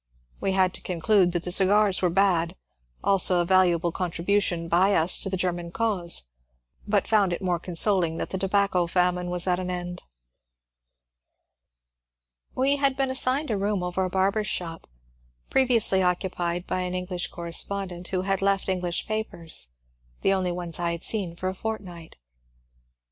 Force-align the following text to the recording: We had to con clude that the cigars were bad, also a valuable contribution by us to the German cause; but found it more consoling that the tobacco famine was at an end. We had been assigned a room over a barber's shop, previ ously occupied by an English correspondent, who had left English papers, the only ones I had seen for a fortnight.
We 0.39 0.53
had 0.53 0.73
to 0.73 0.81
con 0.81 0.99
clude 0.99 1.31
that 1.33 1.43
the 1.43 1.51
cigars 1.51 2.01
were 2.01 2.09
bad, 2.09 2.55
also 3.03 3.39
a 3.39 3.45
valuable 3.45 3.91
contribution 3.91 4.67
by 4.67 4.95
us 4.95 5.19
to 5.19 5.29
the 5.29 5.37
German 5.37 5.69
cause; 5.71 6.23
but 6.87 7.07
found 7.07 7.31
it 7.33 7.39
more 7.43 7.59
consoling 7.59 8.17
that 8.17 8.31
the 8.31 8.39
tobacco 8.39 8.87
famine 8.87 9.29
was 9.29 9.45
at 9.45 9.59
an 9.59 9.69
end. 9.69 10.01
We 12.55 12.77
had 12.77 12.97
been 12.97 13.11
assigned 13.11 13.51
a 13.51 13.57
room 13.57 13.83
over 13.83 14.03
a 14.03 14.09
barber's 14.09 14.47
shop, 14.47 14.87
previ 15.51 15.75
ously 15.75 16.01
occupied 16.01 16.65
by 16.65 16.79
an 16.79 16.95
English 16.95 17.27
correspondent, 17.27 18.07
who 18.07 18.23
had 18.23 18.41
left 18.41 18.69
English 18.69 19.05
papers, 19.05 19.67
the 20.21 20.33
only 20.33 20.51
ones 20.51 20.79
I 20.79 20.93
had 20.93 21.03
seen 21.03 21.35
for 21.35 21.47
a 21.47 21.53
fortnight. 21.53 22.15